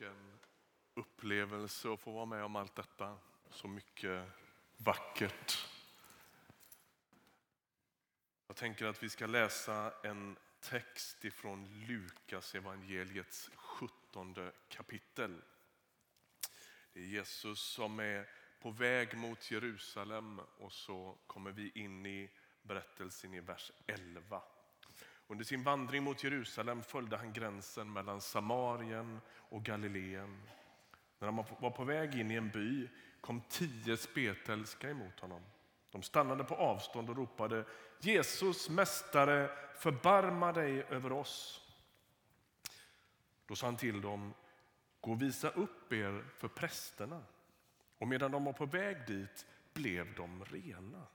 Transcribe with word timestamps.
Vilken 0.00 0.38
upplevelse 0.94 1.92
att 1.92 2.00
få 2.00 2.12
vara 2.12 2.24
med 2.24 2.44
om 2.44 2.56
allt 2.56 2.74
detta. 2.74 3.18
Så 3.50 3.68
mycket 3.68 4.26
vackert. 4.76 5.68
Jag 8.46 8.56
tänker 8.56 8.86
att 8.86 9.02
vi 9.02 9.08
ska 9.08 9.26
läsa 9.26 9.92
en 10.02 10.36
text 10.60 11.24
ifrån 11.24 11.86
Lukas 11.88 12.54
evangeliets 12.54 13.50
17 13.54 14.50
kapitel. 14.68 15.42
Det 16.92 17.00
är 17.00 17.04
Jesus 17.04 17.60
som 17.60 18.00
är 18.00 18.28
på 18.60 18.70
väg 18.70 19.16
mot 19.16 19.50
Jerusalem 19.50 20.40
och 20.58 20.72
så 20.72 21.18
kommer 21.26 21.52
vi 21.52 21.70
in 21.74 22.06
i 22.06 22.30
berättelsen 22.62 23.34
i 23.34 23.40
vers 23.40 23.72
11. 23.86 24.42
Under 25.30 25.44
sin 25.44 25.62
vandring 25.62 26.02
mot 26.02 26.24
Jerusalem 26.24 26.82
följde 26.82 27.16
han 27.16 27.32
gränsen 27.32 27.92
mellan 27.92 28.20
Samarien 28.20 29.20
och 29.36 29.62
Galileen. 29.62 30.42
När 31.18 31.32
han 31.32 31.44
var 31.60 31.70
på 31.70 31.84
väg 31.84 32.14
in 32.14 32.30
i 32.30 32.34
en 32.34 32.50
by 32.50 32.88
kom 33.20 33.42
tio 33.48 33.96
spetälska 33.96 34.90
emot 34.90 35.20
honom. 35.20 35.42
De 35.90 36.02
stannade 36.02 36.44
på 36.44 36.54
avstånd 36.54 37.10
och 37.10 37.16
ropade 37.16 37.64
Jesus, 38.00 38.68
mästare, 38.68 39.50
förbarma 39.76 40.52
dig 40.52 40.82
över 40.82 41.12
oss. 41.12 41.66
Då 43.46 43.56
sa 43.56 43.66
han 43.66 43.76
till 43.76 44.00
dem, 44.00 44.34
gå 45.00 45.12
och 45.12 45.22
visa 45.22 45.48
upp 45.48 45.92
er 45.92 46.24
för 46.36 46.48
prästerna. 46.48 47.22
Och 47.98 48.08
medan 48.08 48.30
de 48.30 48.44
var 48.44 48.52
på 48.52 48.66
väg 48.66 49.06
dit 49.06 49.46
blev 49.72 50.14
de 50.14 50.44
rena. 50.44 51.06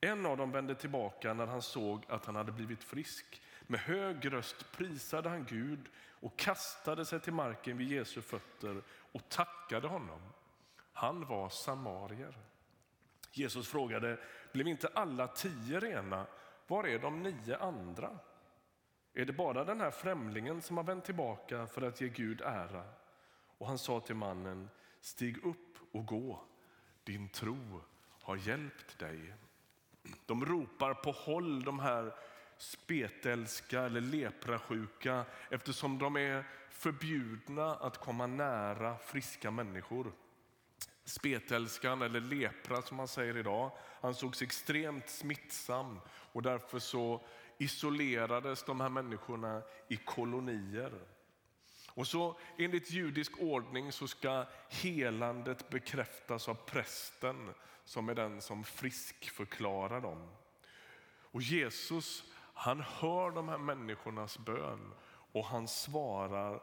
En 0.00 0.26
av 0.26 0.36
dem 0.36 0.52
vände 0.52 0.74
tillbaka 0.74 1.34
när 1.34 1.46
han 1.46 1.62
såg 1.62 2.04
att 2.08 2.26
han 2.26 2.36
hade 2.36 2.52
blivit 2.52 2.84
frisk. 2.84 3.42
Med 3.70 3.80
hög 3.80 4.32
röst 4.32 4.72
prisade 4.72 5.28
han 5.28 5.44
Gud 5.44 5.88
och 6.20 6.38
kastade 6.38 7.04
sig 7.04 7.20
till 7.20 7.32
marken 7.32 7.78
vid 7.78 7.88
Jesu 7.88 8.22
fötter 8.22 8.82
och 9.12 9.28
tackade 9.28 9.88
honom. 9.88 10.20
Han 10.92 11.26
var 11.26 11.48
samarier. 11.48 12.38
Jesus 13.32 13.68
frågade, 13.68 14.18
blev 14.52 14.68
inte 14.68 14.88
alla 14.94 15.28
tio 15.28 15.80
rena? 15.80 16.26
Var 16.66 16.84
är 16.84 16.98
de 16.98 17.22
nio 17.22 17.56
andra? 17.56 18.18
Är 19.14 19.24
det 19.24 19.32
bara 19.32 19.64
den 19.64 19.80
här 19.80 19.90
främlingen 19.90 20.62
som 20.62 20.76
har 20.76 20.84
vänt 20.84 21.04
tillbaka 21.04 21.66
för 21.66 21.82
att 21.82 22.00
ge 22.00 22.08
Gud 22.08 22.40
ära? 22.40 22.84
Och 23.58 23.66
han 23.66 23.78
sa 23.78 24.00
till 24.00 24.16
mannen, 24.16 24.68
stig 25.00 25.44
upp 25.44 25.76
och 25.92 26.06
gå. 26.06 26.42
Din 27.04 27.28
tro 27.28 27.80
har 28.22 28.36
hjälpt 28.36 28.98
dig. 28.98 29.34
De 30.26 30.44
ropar 30.44 30.94
på 30.94 31.10
håll, 31.10 31.64
de 31.64 31.78
här 31.78 32.14
spetälska 32.60 33.82
eller 33.82 34.00
leprasjuka 34.00 35.24
eftersom 35.50 35.98
de 35.98 36.16
är 36.16 36.44
förbjudna 36.70 37.74
att 37.74 37.98
komma 37.98 38.26
nära 38.26 38.98
friska 38.98 39.50
människor. 39.50 40.12
Spetälskan, 41.04 42.02
eller 42.02 42.20
lepra 42.20 42.82
som 42.82 42.96
man 42.96 43.08
säger 43.08 43.36
idag, 43.36 43.70
ansågs 44.00 44.42
extremt 44.42 45.08
smittsam 45.08 46.00
och 46.08 46.42
därför 46.42 46.78
så 46.78 47.24
isolerades 47.58 48.62
de 48.62 48.80
här 48.80 48.88
människorna 48.88 49.62
i 49.88 49.96
kolonier. 49.96 50.92
Och 51.88 52.06
så 52.06 52.38
enligt 52.58 52.90
judisk 52.90 53.32
ordning 53.38 53.92
så 53.92 54.08
ska 54.08 54.46
helandet 54.68 55.70
bekräftas 55.70 56.48
av 56.48 56.54
prästen 56.54 57.54
som 57.84 58.08
är 58.08 58.14
den 58.14 58.40
som 58.40 58.64
friskförklarar 58.64 60.00
dem. 60.00 60.28
Och 61.32 61.42
Jesus 61.42 62.24
han 62.60 62.80
hör 62.80 63.30
de 63.30 63.48
här 63.48 63.58
människornas 63.58 64.38
bön 64.38 64.94
och 65.32 65.44
han 65.44 65.68
svarar 65.68 66.62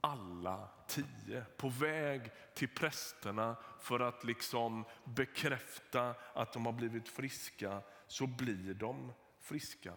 alla 0.00 0.68
tio 0.86 1.44
på 1.56 1.68
väg 1.68 2.30
till 2.54 2.68
prästerna 2.68 3.56
för 3.80 4.00
att 4.00 4.24
liksom 4.24 4.84
bekräfta 5.04 6.14
att 6.34 6.52
de 6.52 6.66
har 6.66 6.72
blivit 6.72 7.08
friska 7.08 7.80
så 8.06 8.26
blir 8.26 8.74
de 8.74 9.12
friska. 9.40 9.92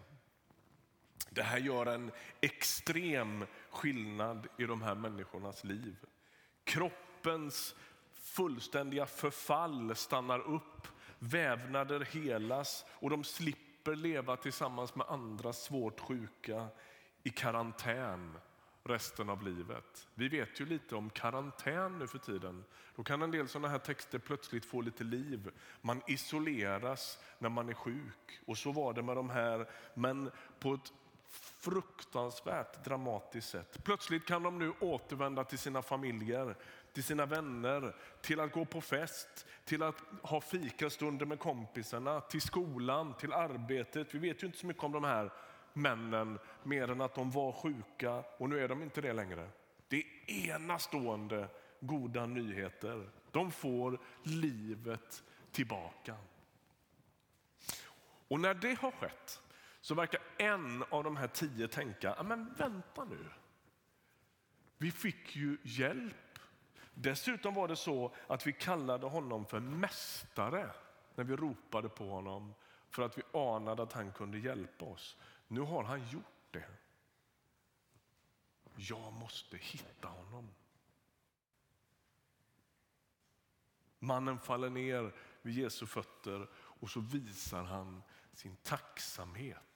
Det 1.30 1.42
här 1.42 1.58
gör 1.58 1.86
en 1.86 2.10
extrem 2.40 3.46
skillnad 3.70 4.46
i 4.58 4.64
de 4.64 4.82
här 4.82 4.94
människornas 4.94 5.64
liv. 5.64 5.96
Kroppens 6.64 7.74
fullständiga 8.12 9.06
förfall 9.06 9.96
stannar 9.96 10.40
upp, 10.40 10.88
vävnader 11.18 12.00
helas 12.00 12.84
och 12.88 13.10
de 13.10 13.24
slipper 13.24 13.69
slipper 13.80 13.96
leva 13.96 14.36
tillsammans 14.36 14.94
med 14.94 15.06
andra 15.08 15.52
svårt 15.52 16.00
sjuka 16.00 16.68
i 17.22 17.30
karantän 17.30 18.38
resten 18.84 19.30
av 19.30 19.42
livet. 19.42 20.08
Vi 20.14 20.28
vet 20.28 20.60
ju 20.60 20.66
lite 20.66 20.96
om 20.96 21.10
karantän 21.10 21.98
nu 21.98 22.06
för 22.06 22.18
tiden. 22.18 22.64
Då 22.96 23.02
kan 23.02 23.22
en 23.22 23.30
del 23.30 23.48
sådana 23.48 23.68
här 23.68 23.78
texter 23.78 24.18
plötsligt 24.18 24.64
få 24.64 24.80
lite 24.80 25.04
liv. 25.04 25.50
Man 25.80 26.02
isoleras 26.06 27.18
när 27.38 27.48
man 27.48 27.68
är 27.68 27.74
sjuk 27.74 28.40
och 28.46 28.58
så 28.58 28.72
var 28.72 28.92
det 28.92 29.02
med 29.02 29.16
de 29.16 29.30
här, 29.30 29.68
men 29.94 30.30
på 30.58 30.74
ett 30.74 30.92
fruktansvärt 31.60 32.84
dramatiskt 32.84 33.48
sätt. 33.48 33.84
Plötsligt 33.84 34.26
kan 34.26 34.42
de 34.42 34.58
nu 34.58 34.72
återvända 34.80 35.44
till 35.44 35.58
sina 35.58 35.82
familjer, 35.82 36.56
till 36.92 37.04
sina 37.04 37.26
vänner, 37.26 37.96
till 38.20 38.40
att 38.40 38.52
gå 38.52 38.64
på 38.64 38.80
fest, 38.80 39.46
till 39.64 39.82
att 39.82 40.02
ha 40.22 40.40
fikastunder 40.40 41.26
med 41.26 41.38
kompisarna, 41.38 42.20
till 42.20 42.40
skolan, 42.40 43.14
till 43.16 43.32
arbetet. 43.32 44.14
Vi 44.14 44.18
vet 44.18 44.42
ju 44.42 44.46
inte 44.46 44.58
så 44.58 44.66
mycket 44.66 44.84
om 44.84 44.92
de 44.92 45.04
här 45.04 45.32
männen 45.72 46.38
mer 46.62 46.90
än 46.90 47.00
att 47.00 47.14
de 47.14 47.30
var 47.30 47.52
sjuka 47.52 48.24
och 48.38 48.48
nu 48.48 48.64
är 48.64 48.68
de 48.68 48.82
inte 48.82 49.00
det 49.00 49.12
längre. 49.12 49.48
Det 49.88 49.96
är 49.96 50.30
enastående 50.50 51.48
goda 51.80 52.26
nyheter. 52.26 53.10
De 53.30 53.52
får 53.52 54.00
livet 54.22 55.22
tillbaka. 55.52 56.16
Och 58.28 58.40
när 58.40 58.54
det 58.54 58.78
har 58.80 58.90
skett 58.90 59.42
så 59.80 59.94
verkar 59.94 60.20
en 60.38 60.84
av 60.90 61.04
de 61.04 61.16
här 61.16 61.26
tio 61.26 61.68
tänka, 61.68 62.22
men 62.22 62.54
vänta 62.54 63.04
nu. 63.04 63.24
Vi 64.78 64.90
fick 64.90 65.36
ju 65.36 65.56
hjälp. 65.62 66.29
Dessutom 67.02 67.54
var 67.54 67.68
det 67.68 67.76
så 67.76 68.14
att 68.26 68.46
vi 68.46 68.52
kallade 68.52 69.06
honom 69.06 69.46
för 69.46 69.60
mästare 69.60 70.70
när 71.14 71.24
vi 71.24 71.36
ropade 71.36 71.88
på 71.88 72.10
honom 72.10 72.54
för 72.90 73.02
att 73.02 73.18
vi 73.18 73.22
anade 73.38 73.82
att 73.82 73.92
han 73.92 74.12
kunde 74.12 74.38
hjälpa 74.38 74.84
oss. 74.84 75.16
Nu 75.48 75.60
har 75.60 75.84
han 75.84 76.08
gjort 76.08 76.24
det. 76.50 76.68
Jag 78.76 79.12
måste 79.12 79.56
hitta 79.56 80.08
honom. 80.08 80.48
Mannen 83.98 84.38
faller 84.38 84.70
ner 84.70 85.14
vid 85.42 85.54
Jesu 85.54 85.86
fötter 85.86 86.48
och 86.54 86.90
så 86.90 87.00
visar 87.00 87.62
han 87.62 88.02
sin 88.32 88.56
tacksamhet. 88.56 89.69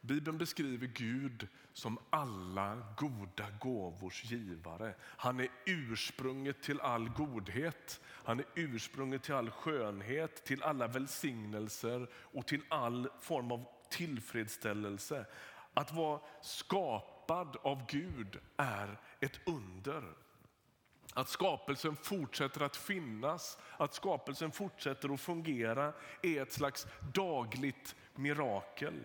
Bibeln 0.00 0.38
beskriver 0.38 0.86
Gud 0.86 1.48
som 1.72 1.98
alla 2.10 2.82
goda 2.96 3.46
gåvors 3.60 4.24
givare. 4.24 4.94
Han 5.00 5.40
är 5.40 5.48
ursprunget 5.66 6.62
till 6.62 6.80
all 6.80 7.08
godhet. 7.08 8.00
Han 8.06 8.38
är 8.38 8.46
ursprunget 8.54 9.22
till 9.22 9.34
all 9.34 9.50
skönhet, 9.50 10.44
till 10.44 10.62
alla 10.62 10.86
välsignelser 10.86 12.08
och 12.14 12.46
till 12.46 12.62
all 12.68 13.08
form 13.20 13.52
av 13.52 13.66
tillfredsställelse. 13.90 15.26
Att 15.74 15.92
vara 15.92 16.20
skapad 16.42 17.56
av 17.62 17.86
Gud 17.86 18.38
är 18.56 19.00
ett 19.20 19.40
under. 19.46 20.04
Att 21.14 21.28
skapelsen 21.28 21.96
fortsätter 21.96 22.60
att 22.60 22.76
finnas, 22.76 23.58
att 23.76 23.94
skapelsen 23.94 24.52
fortsätter 24.52 25.14
att 25.14 25.20
fungera 25.20 25.92
är 26.22 26.42
ett 26.42 26.52
slags 26.52 26.86
dagligt 27.14 27.96
mirakel. 28.14 29.00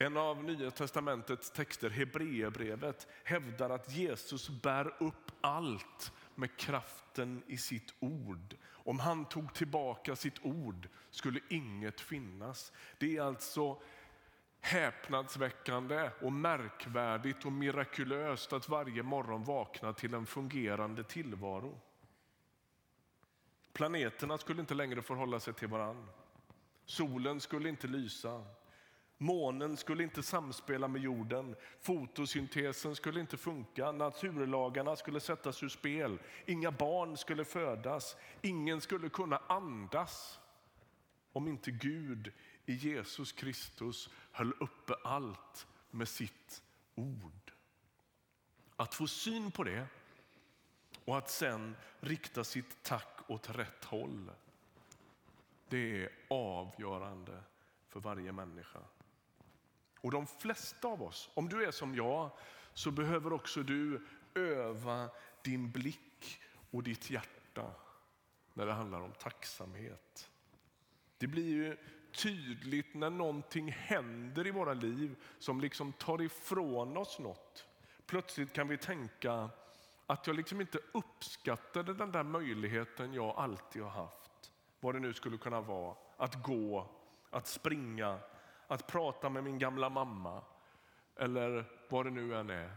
En 0.00 0.16
av 0.16 0.44
Nya 0.44 0.70
testamentets 0.70 1.50
texter, 1.50 1.90
Hebreerbrevet, 1.90 3.06
hävdar 3.24 3.70
att 3.70 3.92
Jesus 3.92 4.48
bär 4.48 5.02
upp 5.02 5.30
allt 5.40 6.12
med 6.34 6.56
kraften 6.56 7.42
i 7.46 7.56
sitt 7.56 7.94
ord. 8.00 8.56
Om 8.70 8.98
han 8.98 9.24
tog 9.24 9.54
tillbaka 9.54 10.16
sitt 10.16 10.44
ord 10.44 10.88
skulle 11.10 11.40
inget 11.48 12.00
finnas. 12.00 12.72
Det 12.98 13.16
är 13.16 13.22
alltså 13.22 13.82
häpnadsväckande 14.60 16.10
och 16.20 16.32
märkvärdigt 16.32 17.44
och 17.44 17.52
mirakulöst 17.52 18.52
att 18.52 18.68
varje 18.68 19.02
morgon 19.02 19.44
vakna 19.44 19.92
till 19.92 20.14
en 20.14 20.26
fungerande 20.26 21.04
tillvaro. 21.04 21.80
Planeterna 23.72 24.38
skulle 24.38 24.60
inte 24.60 24.74
längre 24.74 25.02
förhålla 25.02 25.40
sig 25.40 25.54
till 25.54 25.68
varann. 25.68 26.08
Solen 26.84 27.40
skulle 27.40 27.68
inte 27.68 27.86
lysa. 27.86 28.44
Månen 29.18 29.76
skulle 29.76 30.02
inte 30.02 30.22
samspela 30.22 30.88
med 30.88 31.02
jorden, 31.02 31.56
fotosyntesen 31.80 32.96
skulle 32.96 33.20
inte 33.20 33.36
funka, 33.36 33.92
naturlagarna 33.92 34.96
skulle 34.96 35.20
sättas 35.20 35.62
ur 35.62 35.68
spel, 35.68 36.18
inga 36.46 36.70
barn 36.70 37.16
skulle 37.16 37.44
födas, 37.44 38.16
ingen 38.42 38.80
skulle 38.80 39.08
kunna 39.08 39.42
andas 39.46 40.38
om 41.32 41.48
inte 41.48 41.70
Gud 41.70 42.32
i 42.66 42.72
Jesus 42.72 43.32
Kristus 43.32 44.10
höll 44.32 44.52
uppe 44.60 44.94
allt 45.04 45.66
med 45.90 46.08
sitt 46.08 46.62
ord. 46.94 47.52
Att 48.76 48.94
få 48.94 49.06
syn 49.06 49.50
på 49.50 49.64
det 49.64 49.86
och 51.04 51.18
att 51.18 51.30
sen 51.30 51.76
rikta 52.00 52.44
sitt 52.44 52.82
tack 52.82 53.18
åt 53.26 53.50
rätt 53.50 53.84
håll. 53.84 54.30
Det 55.68 56.04
är 56.04 56.10
avgörande 56.28 57.42
för 57.88 58.00
varje 58.00 58.32
människa. 58.32 58.80
Och 60.00 60.10
de 60.10 60.26
flesta 60.26 60.88
av 60.88 61.02
oss, 61.02 61.30
om 61.34 61.48
du 61.48 61.64
är 61.64 61.70
som 61.70 61.94
jag, 61.94 62.30
så 62.74 62.90
behöver 62.90 63.32
också 63.32 63.62
du 63.62 64.06
öva 64.34 65.10
din 65.42 65.70
blick 65.70 66.40
och 66.70 66.82
ditt 66.82 67.10
hjärta 67.10 67.70
när 68.54 68.66
det 68.66 68.72
handlar 68.72 69.00
om 69.00 69.12
tacksamhet. 69.12 70.30
Det 71.18 71.26
blir 71.26 71.48
ju 71.48 71.76
tydligt 72.12 72.94
när 72.94 73.10
någonting 73.10 73.72
händer 73.72 74.46
i 74.46 74.50
våra 74.50 74.74
liv 74.74 75.16
som 75.38 75.60
liksom 75.60 75.92
tar 75.92 76.22
ifrån 76.22 76.96
oss 76.96 77.18
något. 77.18 77.66
Plötsligt 78.06 78.52
kan 78.52 78.68
vi 78.68 78.76
tänka 78.76 79.50
att 80.06 80.26
jag 80.26 80.36
liksom 80.36 80.60
inte 80.60 80.78
uppskattade 80.92 81.94
den 81.94 82.12
där 82.12 82.22
möjligheten 82.22 83.14
jag 83.14 83.36
alltid 83.36 83.82
har 83.82 83.90
haft. 83.90 84.52
Vad 84.80 84.94
det 84.94 85.00
nu 85.00 85.14
skulle 85.14 85.38
kunna 85.38 85.60
vara. 85.60 85.96
Att 86.16 86.42
gå, 86.42 86.90
att 87.30 87.46
springa, 87.46 88.18
att 88.68 88.86
prata 88.86 89.28
med 89.28 89.44
min 89.44 89.58
gamla 89.58 89.88
mamma 89.88 90.42
eller 91.16 91.64
vad 91.88 92.06
det 92.06 92.10
nu 92.10 92.34
än 92.34 92.50
är. 92.50 92.76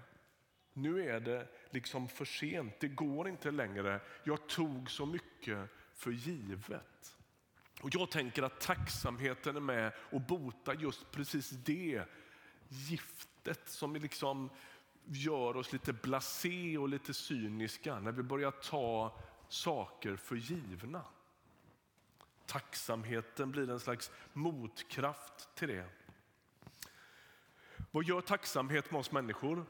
Nu 0.73 1.09
är 1.09 1.19
det 1.19 1.47
liksom 1.69 2.07
för 2.07 2.25
sent, 2.25 2.79
det 2.79 2.87
går 2.87 3.27
inte 3.27 3.51
längre. 3.51 3.99
Jag 4.23 4.47
tog 4.47 4.91
så 4.91 5.05
mycket 5.05 5.69
för 5.93 6.11
givet. 6.11 7.17
Och 7.81 7.89
Jag 7.95 8.11
tänker 8.11 8.43
att 8.43 8.59
tacksamheten 8.59 9.55
är 9.55 9.59
med 9.59 9.93
och 10.11 10.21
botar 10.21 10.73
just 10.73 11.11
precis 11.11 11.49
det 11.49 12.03
giftet 12.67 13.69
som 13.69 13.95
liksom 13.95 14.49
gör 15.05 15.57
oss 15.57 15.73
lite 15.73 15.93
blasé 15.93 16.77
och 16.77 16.89
lite 16.89 17.13
cyniska 17.13 17.99
när 17.99 18.11
vi 18.11 18.23
börjar 18.23 18.51
ta 18.51 19.19
saker 19.49 20.15
för 20.15 20.35
givna. 20.35 21.03
Tacksamheten 22.51 23.51
blir 23.51 23.69
en 23.69 23.79
slags 23.79 24.11
motkraft 24.33 25.55
till 25.55 25.67
det. 25.67 25.85
Vad 27.91 28.03
gör 28.03 28.21
tacksamhet 28.21 28.91
med 28.91 28.99
oss 28.99 29.11
människor? 29.11 29.65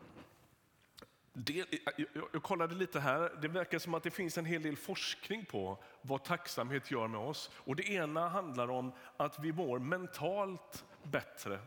Det, 1.33 1.65
jag, 1.95 2.07
jag 2.33 2.43
kollade 2.43 2.75
lite 2.75 2.99
här. 2.99 3.37
Det 3.41 3.47
verkar 3.47 3.79
som 3.79 3.93
att 3.93 4.03
det 4.03 4.11
finns 4.11 4.37
en 4.37 4.45
hel 4.45 4.61
del 4.61 4.77
forskning 4.77 5.45
på 5.45 5.83
vad 6.01 6.23
tacksamhet 6.23 6.91
gör 6.91 7.07
med 7.07 7.19
oss. 7.19 7.51
Och 7.53 7.75
Det 7.75 7.89
ena 7.89 8.29
handlar 8.29 8.69
om 8.69 8.91
att 9.17 9.39
vi 9.39 9.53
mår 9.53 9.79
mentalt 9.79 10.85
bättre. 11.03 11.59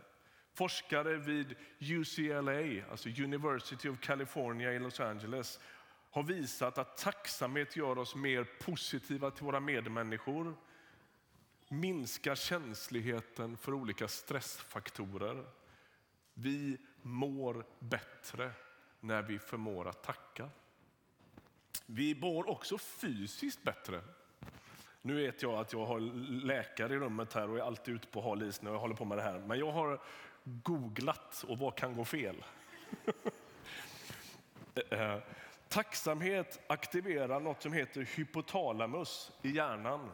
Forskare 0.55 1.17
vid 1.17 1.55
UCLA, 1.81 2.91
alltså 2.91 3.09
University 3.09 3.89
of 3.89 4.01
California 4.01 4.73
i 4.73 4.79
Los 4.79 5.01
Angeles, 5.01 5.61
har 6.11 6.23
visat 6.23 6.79
att 6.79 6.97
tacksamhet 6.97 7.77
gör 7.77 7.99
oss 7.99 8.15
mer 8.15 8.45
positiva 8.45 9.31
till 9.31 9.45
våra 9.45 9.61
medmänniskor, 9.61 10.55
minskar 11.81 12.35
känsligheten 12.35 13.57
för 13.57 13.75
olika 13.75 14.09
stressfaktorer. 14.09 15.45
Vi 16.35 16.79
mår 17.03 17.65
bättre 17.79 18.51
när 19.01 19.23
vi 19.23 19.39
förmår 19.39 19.89
att 19.89 20.03
tacka. 20.03 20.51
Vi 21.87 22.15
mår 22.15 22.51
också 22.51 22.79
fysiskt 22.79 23.63
bättre. 23.63 24.01
Nu 25.03 25.15
vet 25.15 25.43
jag 25.43 25.55
att 25.55 25.73
jag 25.73 25.87
har 25.87 26.01
läkare 26.45 26.95
i 26.95 26.99
rummet 26.99 27.33
här 27.33 27.51
och 27.51 27.59
är 27.59 27.63
alltid 27.63 27.95
ute 27.95 28.07
på 28.07 28.23
hal 28.23 28.43
is 28.43 28.63
när 28.63 28.71
jag 28.71 28.79
håller 28.79 28.95
på 28.95 29.05
med 29.05 29.19
det 29.19 29.23
här. 29.23 29.39
Men 29.39 29.59
jag 29.59 29.73
har 29.73 30.01
googlat 30.45 31.45
och 31.49 31.59
vad 31.59 31.77
kan 31.77 31.97
gå 31.97 32.05
fel? 32.05 32.45
Eh, 34.91 35.19
tacksamhet 35.69 36.61
aktiverar 36.67 37.41
något 37.41 37.63
som 37.63 37.73
heter 37.73 38.01
hypotalamus 38.17 39.33
i 39.43 39.51
hjärnan 39.51 40.11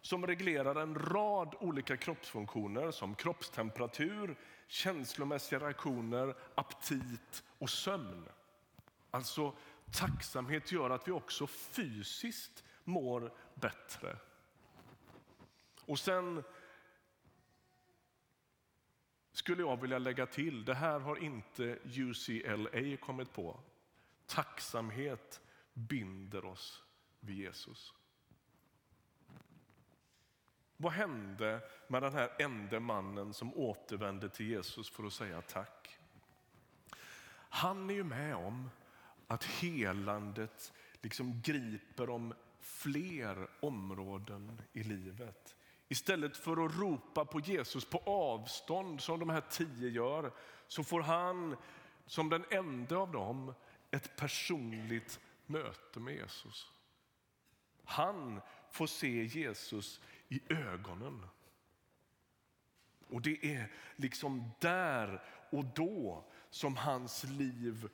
som 0.00 0.26
reglerar 0.26 0.74
en 0.74 0.94
rad 0.94 1.54
olika 1.60 1.96
kroppsfunktioner 1.96 2.90
som 2.90 3.14
kroppstemperatur, 3.14 4.38
känslomässiga 4.66 5.60
reaktioner, 5.60 6.34
aptit 6.54 7.44
och 7.58 7.70
sömn. 7.70 8.28
Alltså 9.10 9.56
tacksamhet 9.92 10.72
gör 10.72 10.90
att 10.90 11.08
vi 11.08 11.12
också 11.12 11.46
fysiskt 11.46 12.64
mår 12.84 13.32
bättre. 13.54 14.16
Och 15.84 15.98
sen 15.98 16.44
skulle 19.32 19.62
jag 19.62 19.80
vilja 19.80 19.98
lägga 19.98 20.26
till, 20.26 20.64
det 20.64 20.74
här 20.74 21.00
har 21.00 21.16
inte 21.16 21.78
UCLA 21.84 22.96
kommit 22.96 23.32
på. 23.32 23.60
Tacksamhet 24.26 25.40
binder 25.72 26.44
oss 26.44 26.82
vid 27.20 27.36
Jesus. 27.36 27.94
Vad 30.80 30.92
hände 30.92 31.60
med 31.88 32.02
den 32.02 32.12
här 32.12 32.30
enda 32.38 32.80
mannen 32.80 33.34
som 33.34 33.54
återvände 33.54 34.28
till 34.28 34.46
Jesus 34.46 34.90
för 34.90 35.04
att 35.04 35.12
säga 35.12 35.42
tack? 35.42 35.98
Han 37.48 37.90
är 37.90 37.94
ju 37.94 38.04
med 38.04 38.36
om 38.36 38.70
att 39.26 39.44
helandet 39.44 40.72
liksom 41.02 41.42
griper 41.42 42.10
om 42.10 42.34
fler 42.60 43.48
områden 43.60 44.62
i 44.72 44.82
livet. 44.82 45.56
Istället 45.88 46.36
för 46.36 46.66
att 46.66 46.78
ropa 46.78 47.24
på 47.24 47.40
Jesus 47.40 47.84
på 47.84 47.98
avstånd 47.98 49.00
som 49.00 49.20
de 49.20 49.30
här 49.30 49.42
tio 49.50 49.88
gör 49.88 50.32
så 50.66 50.84
får 50.84 51.00
han 51.00 51.56
som 52.06 52.28
den 52.28 52.44
enda 52.50 52.96
av 52.96 53.12
dem 53.12 53.54
ett 53.90 54.16
personligt 54.16 55.20
möte 55.46 56.00
med 56.00 56.14
Jesus. 56.14 56.72
Han 57.84 58.40
får 58.70 58.86
se 58.86 59.24
Jesus 59.24 60.00
i 60.28 60.40
ögonen. 60.48 61.26
Och 63.08 63.22
det 63.22 63.46
är 63.54 63.72
liksom 63.96 64.50
där 64.60 65.22
och 65.50 65.64
då 65.64 66.24
som 66.50 66.76
hans 66.76 67.24
liv 67.24 67.88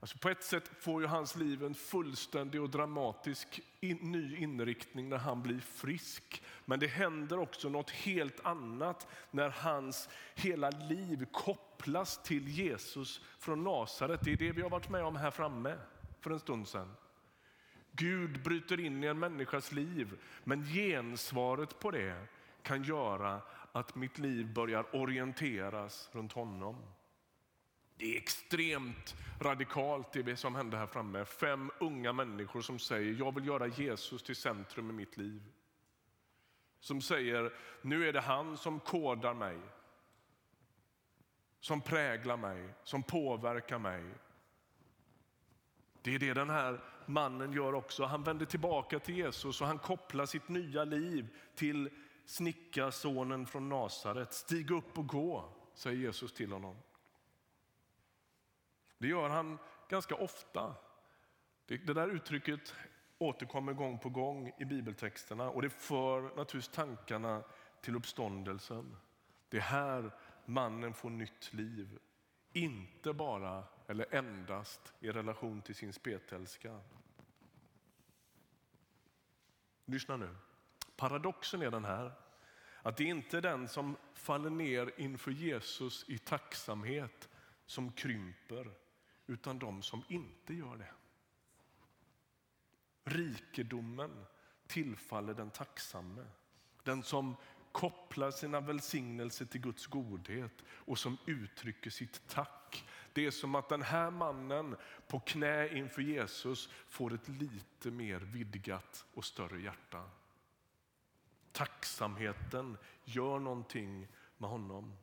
Alltså 0.00 0.18
på 0.18 0.28
ett 0.28 0.44
sätt 0.44 0.70
får 0.80 1.02
ju 1.02 1.06
hans 1.08 1.36
liv 1.36 1.64
en 1.64 1.74
fullständig 1.74 2.62
och 2.62 2.70
dramatisk 2.70 3.60
in, 3.80 3.96
ny 3.96 4.36
inriktning 4.36 5.08
när 5.08 5.16
han 5.16 5.42
blir 5.42 5.60
frisk. 5.60 6.42
Men 6.64 6.80
det 6.80 6.86
händer 6.86 7.38
också 7.38 7.68
något 7.68 7.90
helt 7.90 8.46
annat 8.46 9.06
när 9.30 9.48
hans 9.48 10.08
hela 10.34 10.70
liv 10.70 11.26
kopplas 11.32 12.22
till 12.22 12.48
Jesus 12.48 13.20
från 13.38 13.64
Nasaret. 13.64 14.20
Det 14.24 14.32
är 14.32 14.36
det 14.36 14.52
vi 14.52 14.62
har 14.62 14.70
varit 14.70 14.88
med 14.88 15.04
om 15.04 15.16
här 15.16 15.30
framme 15.30 15.78
för 16.20 16.30
en 16.30 16.40
stund 16.40 16.68
sedan. 16.68 16.94
Gud 17.98 18.42
bryter 18.42 18.80
in 18.80 19.04
i 19.04 19.06
en 19.06 19.18
människas 19.18 19.72
liv, 19.72 20.18
men 20.44 20.64
gensvaret 20.64 21.78
på 21.78 21.90
det 21.90 22.26
kan 22.62 22.82
göra 22.82 23.42
att 23.72 23.94
mitt 23.94 24.18
liv 24.18 24.54
börjar 24.54 24.96
orienteras 24.96 26.10
runt 26.12 26.32
honom. 26.32 26.76
Det 27.96 28.14
är 28.14 28.16
extremt 28.16 29.16
radikalt 29.40 30.12
det 30.12 30.36
som 30.36 30.54
hände 30.54 30.76
här 30.76 30.86
framme. 30.86 31.24
Fem 31.24 31.70
unga 31.80 32.12
människor 32.12 32.60
som 32.60 32.78
säger 32.78 33.14
jag 33.18 33.34
vill 33.34 33.46
göra 33.46 33.66
Jesus 33.66 34.22
till 34.22 34.36
centrum 34.36 34.90
i 34.90 34.92
mitt 34.92 35.16
liv. 35.16 35.42
Som 36.80 37.00
säger 37.00 37.52
nu 37.82 38.08
är 38.08 38.12
det 38.12 38.20
han 38.20 38.56
som 38.56 38.80
kodar 38.80 39.34
mig. 39.34 39.58
Som 41.60 41.80
präglar 41.80 42.36
mig, 42.36 42.68
som 42.84 43.02
påverkar 43.02 43.78
mig. 43.78 44.04
Det 46.02 46.14
är 46.14 46.18
det 46.18 46.34
den 46.34 46.50
här 46.50 46.80
mannen 47.08 47.52
gör 47.52 47.74
också. 47.74 48.04
Han 48.04 48.22
vänder 48.22 48.46
tillbaka 48.46 48.98
till 48.98 49.16
Jesus 49.16 49.60
och 49.60 49.66
han 49.66 49.78
kopplar 49.78 50.26
sitt 50.26 50.48
nya 50.48 50.84
liv 50.84 51.36
till 51.54 51.90
snickarsonen 52.24 53.46
från 53.46 53.68
Nasaret. 53.68 54.32
Stig 54.32 54.70
upp 54.70 54.98
och 54.98 55.06
gå, 55.06 55.52
säger 55.74 55.96
Jesus 55.96 56.32
till 56.32 56.52
honom. 56.52 56.76
Det 58.98 59.08
gör 59.08 59.28
han 59.28 59.58
ganska 59.88 60.14
ofta. 60.14 60.74
Det, 61.66 61.76
det 61.76 61.94
där 61.94 62.08
uttrycket 62.08 62.74
återkommer 63.18 63.72
gång 63.72 63.98
på 63.98 64.08
gång 64.08 64.52
i 64.58 64.64
bibeltexterna 64.64 65.50
och 65.50 65.62
det 65.62 65.70
för 65.70 66.22
naturligtvis 66.22 66.68
tankarna 66.68 67.42
till 67.80 67.96
uppståndelsen. 67.96 68.96
Det 69.48 69.56
är 69.56 69.60
här 69.60 70.10
mannen 70.44 70.94
får 70.94 71.10
nytt 71.10 71.52
liv. 71.52 71.98
Inte 72.52 73.12
bara 73.12 73.64
eller 73.86 74.14
endast 74.14 74.92
i 75.00 75.10
relation 75.10 75.62
till 75.62 75.74
sin 75.74 75.92
spetälska. 75.92 76.80
Lyssna 79.88 80.16
nu. 80.16 80.36
Paradoxen 80.96 81.62
är 81.62 81.70
den 81.70 81.84
här 81.84 82.12
att 82.82 82.96
det 82.96 83.04
är 83.04 83.08
inte 83.08 83.40
den 83.40 83.68
som 83.68 83.96
faller 84.14 84.50
ner 84.50 84.92
inför 84.96 85.30
Jesus 85.30 86.04
i 86.08 86.18
tacksamhet 86.18 87.28
som 87.66 87.92
krymper 87.92 88.70
utan 89.26 89.58
de 89.58 89.82
som 89.82 90.04
inte 90.08 90.54
gör 90.54 90.76
det. 90.76 90.92
Rikedomen 93.04 94.26
tillfaller 94.66 95.34
den 95.34 95.50
tacksamme. 95.50 96.26
Den 96.82 97.02
som 97.02 97.36
kopplar 97.72 98.30
sina 98.30 98.60
välsignelser 98.60 99.44
till 99.44 99.60
Guds 99.60 99.86
godhet 99.86 100.64
och 100.68 100.98
som 100.98 101.18
uttrycker 101.26 101.90
sitt 101.90 102.28
tack. 102.28 102.57
Det 103.18 103.26
är 103.26 103.30
som 103.30 103.54
att 103.54 103.68
den 103.68 103.82
här 103.82 104.10
mannen 104.10 104.76
på 105.08 105.20
knä 105.20 105.76
inför 105.76 106.02
Jesus 106.02 106.68
får 106.88 107.14
ett 107.14 107.28
lite 107.28 107.90
mer 107.90 108.20
vidgat 108.20 109.04
och 109.14 109.24
större 109.24 109.60
hjärta. 109.60 110.10
Tacksamheten 111.52 112.76
gör 113.04 113.38
någonting 113.38 114.08
med 114.36 114.50
honom. 114.50 114.94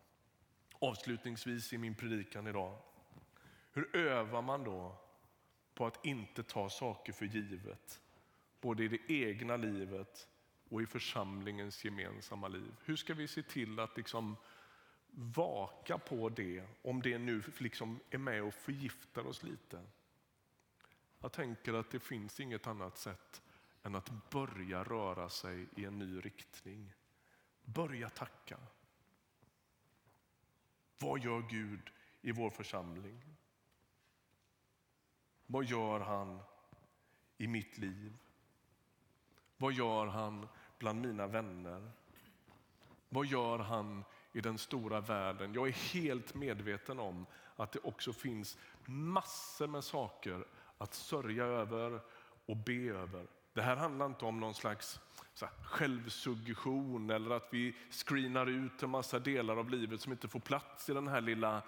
Avslutningsvis 0.79 1.73
i 1.73 1.77
min 1.77 1.95
predikan 1.95 2.47
idag. 2.47 2.77
Hur 3.71 3.95
övar 3.95 4.41
man 4.41 4.63
då 4.63 4.97
på 5.73 5.85
att 5.85 6.05
inte 6.05 6.43
ta 6.43 6.69
saker 6.69 7.13
för 7.13 7.25
givet? 7.25 8.01
Både 8.61 8.83
i 8.83 8.87
det 8.87 9.13
egna 9.13 9.57
livet 9.57 10.27
och 10.69 10.81
i 10.81 10.85
församlingens 10.85 11.85
gemensamma 11.85 12.47
liv. 12.47 12.75
Hur 12.85 12.95
ska 12.95 13.13
vi 13.13 13.27
se 13.27 13.43
till 13.43 13.79
att 13.79 13.97
liksom 13.97 14.35
vaka 15.15 15.97
på 15.97 16.29
det 16.29 16.63
om 16.81 17.01
det 17.01 17.17
nu 17.17 17.43
liksom 17.57 17.99
är 18.09 18.17
med 18.17 18.43
och 18.43 18.53
förgiftar 18.53 19.27
oss 19.27 19.43
lite? 19.43 19.81
Jag 21.19 21.31
tänker 21.31 21.73
att 21.73 21.91
det 21.91 21.99
finns 21.99 22.39
inget 22.39 22.67
annat 22.67 22.97
sätt 22.97 23.41
än 23.83 23.95
att 23.95 24.29
börja 24.29 24.83
röra 24.83 25.29
sig 25.29 25.67
i 25.75 25.85
en 25.85 25.99
ny 25.99 26.19
riktning. 26.19 26.93
Börja 27.63 28.09
tacka. 28.09 28.57
Vad 30.97 31.19
gör 31.19 31.41
Gud 31.49 31.89
i 32.21 32.31
vår 32.31 32.49
församling? 32.49 33.35
Vad 35.45 35.65
gör 35.65 35.99
han 35.99 36.39
i 37.37 37.47
mitt 37.47 37.77
liv? 37.77 38.17
Vad 39.57 39.73
gör 39.73 40.05
han 40.05 40.47
bland 40.77 41.01
mina 41.01 41.27
vänner? 41.27 41.91
Vad 43.09 43.25
gör 43.25 43.59
han 43.59 44.03
i 44.35 44.41
den 44.41 44.57
stora 44.57 45.01
världen? 45.01 45.53
Jag 45.53 45.67
är 45.67 45.93
helt 45.93 46.33
medveten 46.33 46.99
om 46.99 47.25
att 47.55 47.71
det 47.71 47.79
också 47.79 48.13
finns 48.13 48.57
massor 48.85 49.67
med 49.67 49.83
saker 49.83 50.45
att 50.77 50.93
sörja 50.93 51.45
över 51.45 52.01
och 52.45 52.57
be 52.57 52.73
över. 52.73 53.27
Det 53.53 53.61
här 53.61 53.75
handlar 53.75 54.05
inte 54.05 54.25
om 54.25 54.39
någon 54.39 54.53
slags 54.53 54.99
så 55.33 55.45
här, 55.45 55.53
självsuggestion 55.63 57.09
eller 57.09 57.35
att 57.35 57.47
vi 57.51 57.75
screenar 57.89 58.45
ut 58.49 58.83
en 58.83 58.89
massa 58.89 59.19
delar 59.19 59.57
av 59.57 59.69
livet 59.69 60.01
som 60.01 60.11
inte 60.11 60.27
får 60.27 60.39
plats 60.39 60.89
i 60.89 60.93
den 60.93 61.07
här 61.07 61.21
lilla 61.21 61.61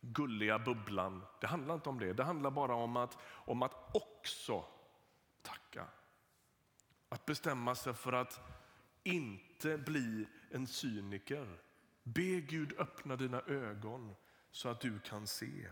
gulliga 0.00 0.58
bubblan. 0.58 1.22
Det 1.40 1.46
handlar 1.46 1.74
inte 1.74 1.88
om 1.88 1.98
det. 1.98 2.12
Det 2.12 2.24
handlar 2.24 2.50
bara 2.50 2.74
om 2.74 2.96
att, 2.96 3.18
om 3.24 3.62
att 3.62 3.96
också 3.96 4.64
tacka. 5.42 5.86
Att 7.08 7.26
bestämma 7.26 7.74
sig 7.74 7.94
för 7.94 8.12
att 8.12 8.40
inte 9.02 9.78
bli 9.78 10.26
en 10.50 10.66
cyniker. 10.66 11.60
Be 12.04 12.40
Gud 12.40 12.72
öppna 12.78 13.16
dina 13.16 13.40
ögon 13.40 14.14
så 14.50 14.68
att 14.68 14.80
du 14.80 15.00
kan 15.00 15.26
se. 15.26 15.68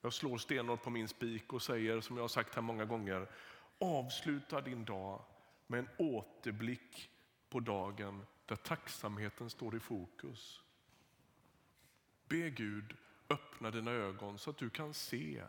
Jag 0.00 0.12
slår 0.12 0.38
stenhårt 0.38 0.82
på 0.82 0.90
min 0.90 1.08
spik 1.08 1.52
och 1.52 1.62
säger 1.62 2.00
som 2.00 2.16
jag 2.16 2.22
har 2.22 2.28
sagt 2.28 2.54
här 2.54 2.62
många 2.62 2.84
gånger. 2.84 3.30
Avsluta 3.78 4.60
din 4.60 4.84
dag 4.84 5.24
med 5.66 5.78
en 5.78 5.88
återblick 5.98 7.10
på 7.48 7.60
dagen 7.60 8.26
där 8.46 8.56
tacksamheten 8.56 9.50
står 9.50 9.76
i 9.76 9.80
fokus. 9.80 10.62
Be 12.28 12.50
Gud 12.50 12.96
öppna 13.28 13.70
dina 13.70 13.90
ögon 13.90 14.38
så 14.38 14.50
att 14.50 14.58
du 14.58 14.70
kan 14.70 14.94
se 14.94 15.44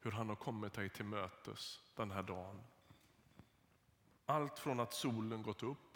hur 0.00 0.10
han 0.10 0.28
har 0.28 0.36
kommit 0.36 0.72
dig 0.72 0.88
till 0.88 1.04
mötes 1.04 1.80
den 1.94 2.10
här 2.10 2.22
dagen. 2.22 2.62
Allt 4.26 4.58
från 4.58 4.80
att 4.80 4.92
solen 4.92 5.42
gått 5.42 5.62
upp, 5.62 5.91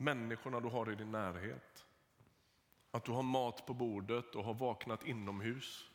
människorna 0.00 0.60
du 0.60 0.68
har 0.68 0.92
i 0.92 0.94
din 0.94 1.12
närhet, 1.12 1.86
att 2.90 3.04
du 3.04 3.12
har 3.12 3.22
mat 3.22 3.66
på 3.66 3.74
bordet 3.74 4.34
och 4.34 4.44
har 4.44 4.54
vaknat 4.54 5.04
inomhus, 5.04 5.90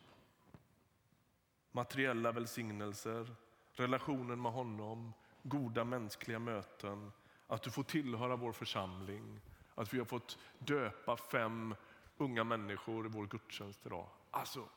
materiella 1.71 2.31
välsignelser, 2.31 3.35
relationen 3.71 4.41
med 4.41 4.51
honom, 4.51 5.13
goda 5.43 5.83
mänskliga 5.83 6.39
möten, 6.39 7.11
att 7.47 7.63
du 7.63 7.71
får 7.71 7.83
tillhöra 7.83 8.35
vår 8.35 8.51
församling, 8.51 9.41
att 9.75 9.93
vi 9.93 9.97
har 9.97 10.05
fått 10.05 10.37
döpa 10.59 11.17
fem 11.17 11.75
unga 12.17 12.43
människor 12.43 13.05
i 13.05 13.09
vår 13.09 13.27
gudstjänst 13.27 13.85
idag. 13.85 14.07
Alltså, 14.31 14.69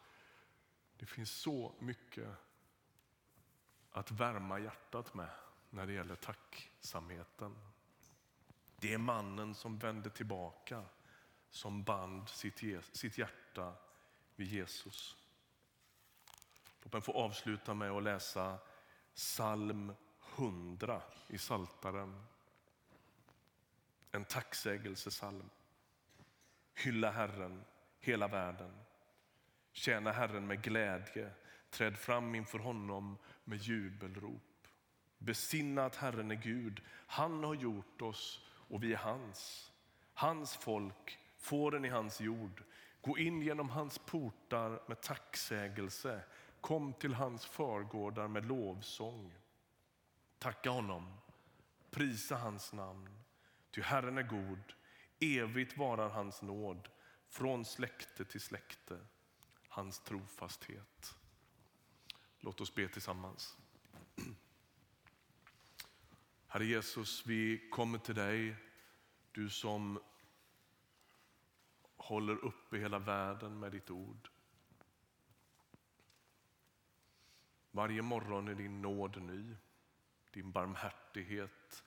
det 0.97 1.07
finns 1.07 1.31
så 1.31 1.73
mycket 1.79 2.29
att 3.91 4.11
värma 4.11 4.59
hjärtat 4.59 5.15
med 5.15 5.31
när 5.71 5.87
det 5.87 5.93
gäller 5.93 6.15
tacksamheten. 6.15 7.57
Det 8.81 8.95
är 8.95 8.99
mannen 8.99 9.55
som 9.55 9.79
vände 9.79 10.11
tillbaka 10.11 10.85
som 11.51 11.83
band 11.83 12.29
sitt 12.29 13.19
hjärta 13.19 13.73
vid 14.37 14.47
Jesus. 14.47 15.17
Låt 16.83 16.93
mig 16.93 17.03
få 17.03 17.13
avsluta 17.13 17.75
med 17.75 17.91
att 17.91 18.03
läsa 18.03 18.59
psalm 19.15 19.93
100 20.37 21.03
i 21.29 21.39
Saltaren. 21.39 22.25
En 24.11 24.25
tacksägelsesalm. 24.25 25.51
Hylla 26.75 27.11
Herren, 27.11 27.65
hela 28.01 28.29
världen. 28.29 28.79
Tjäna 29.73 30.13
Herren 30.13 30.47
med 30.47 30.63
glädje. 30.63 31.31
Träd 31.71 31.99
fram 31.99 32.35
inför 32.35 32.59
honom 32.59 33.19
med 33.45 33.59
jubelrop. 33.59 34.69
Besinna 35.19 35.85
att 35.85 35.97
Herren 35.97 36.31
är 36.31 36.35
Gud. 36.35 36.83
Han 37.07 37.45
har 37.45 37.55
gjort 37.55 38.03
oss 38.03 38.48
och 38.69 38.83
vi 38.83 38.93
är 38.93 38.97
hans. 38.97 39.73
Hans 40.15 40.57
folk, 40.57 41.19
fåren 41.37 41.85
i 41.85 41.89
hans 41.89 42.21
jord. 42.21 42.63
Gå 43.01 43.19
in 43.19 43.43
genom 43.43 43.71
hans 43.71 43.99
portar 43.99 44.83
med 44.87 45.01
tacksägelse. 45.01 46.23
Kom 46.61 46.93
till 46.93 47.15
hans 47.15 47.47
förgårdar 47.47 48.29
med 48.29 48.45
lovsång. 48.45 49.35
Tacka 50.39 50.71
honom, 50.71 51.17
prisa 51.91 52.37
hans 52.37 52.73
namn. 52.73 53.25
Ty 53.71 53.83
Herren 53.83 54.19
är 54.19 54.23
god, 54.23 54.73
evigt 55.21 55.79
varar 55.79 56.09
hans 56.09 56.43
nåd 56.43 56.89
från 57.29 57.65
släkte 57.65 58.25
till 58.25 58.41
släkte, 58.41 58.99
hans 59.69 60.01
trofasthet. 60.01 61.15
Låt 62.41 62.61
oss 62.61 62.75
be 62.75 62.89
tillsammans. 62.89 63.57
Herre 66.51 66.65
Jesus, 66.65 67.27
vi 67.27 67.69
kommer 67.71 67.99
till 67.99 68.15
dig, 68.15 68.57
du 69.33 69.51
som 69.51 70.01
håller 71.97 72.45
uppe 72.45 72.79
hela 72.79 72.99
världen 72.99 73.59
med 73.59 73.73
ditt 73.73 73.91
ord. 73.91 74.29
Varje 77.71 78.03
morgon 78.03 78.49
är 78.49 78.55
din 78.55 78.83
nåd 78.83 79.23
ny, 79.23 79.57
din 80.31 80.53
barmhärtighet 80.53 81.85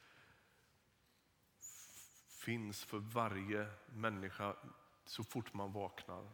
finns 2.27 2.83
för 2.83 2.99
varje 2.99 3.67
människa 3.85 4.55
så 5.05 5.23
fort 5.23 5.53
man 5.53 5.71
vaknar. 5.71 6.31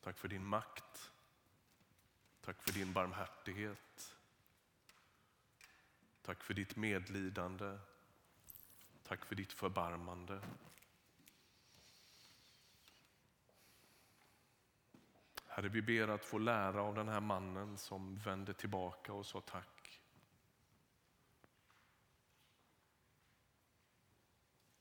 Tack 0.00 0.18
för 0.18 0.28
din 0.28 0.44
makt. 0.44 1.12
Tack 2.40 2.62
för 2.62 2.72
din 2.72 2.92
barmhärtighet. 2.92 4.16
Tack 6.22 6.42
för 6.42 6.54
ditt 6.54 6.76
medlidande. 6.76 7.78
Tack 9.02 9.24
för 9.24 9.34
ditt 9.34 9.52
förbarmande. 9.52 10.40
Herre, 15.46 15.68
vi 15.68 15.82
ber 15.82 16.08
att 16.08 16.24
få 16.24 16.38
lära 16.38 16.82
av 16.82 16.94
den 16.94 17.08
här 17.08 17.20
mannen 17.20 17.78
som 17.78 18.18
vände 18.18 18.54
tillbaka 18.54 19.12
och 19.12 19.26
sa 19.26 19.40
tack. 19.40 20.00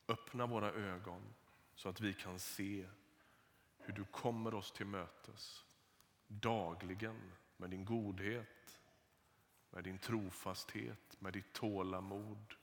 Öppna 0.08 0.46
våra 0.46 0.72
ögon 0.72 1.34
så 1.76 1.90
att 1.90 2.02
vi 2.02 2.14
kan 2.14 2.40
se 2.40 2.88
hur 3.78 3.94
du 3.94 4.06
kommer 4.06 4.54
oss 4.54 4.72
till 4.72 4.86
mötes 4.86 5.66
dagligen 6.28 7.32
med 7.58 7.70
din 7.70 7.86
godhet, 7.86 8.81
med 9.72 9.84
din 9.84 10.00
trofasthet, 10.00 11.16
med 11.20 11.34
ditt 11.34 11.54
tålamod, 11.54 12.56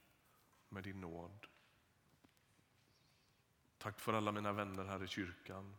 med 0.69 0.85
din 0.85 1.01
nåd. 1.01 1.47
Tack 3.79 4.01
för 4.01 4.13
alla 4.13 4.33
mina 4.33 4.53
vänner 4.53 4.85
här 4.85 5.05
i 5.05 5.09
kyrkan. 5.09 5.77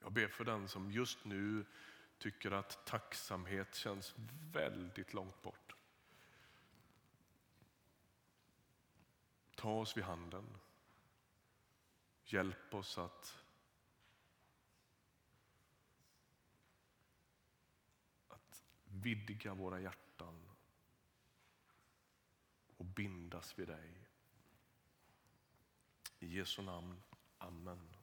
Jag 0.00 0.12
ber 0.12 0.28
för 0.28 0.44
den 0.44 0.68
som 0.68 0.92
just 0.92 1.24
nu 1.24 1.64
tycker 2.18 2.50
att 2.50 2.86
tacksamhet 2.86 3.74
känns 3.74 4.14
väldigt 4.52 5.14
långt 5.14 5.42
bort. 5.42 5.74
Ta 9.54 9.80
oss 9.80 9.96
vid 9.96 10.04
handen. 10.04 10.44
Hjälp 12.24 12.74
oss 12.74 12.98
att, 12.98 13.43
vidga 18.94 19.54
våra 19.54 19.80
hjärtan 19.80 20.50
och 22.76 22.84
bindas 22.84 23.58
vid 23.58 23.68
dig. 23.68 24.08
I 26.18 26.26
Jesu 26.26 26.62
namn. 26.62 27.02
Amen. 27.38 27.93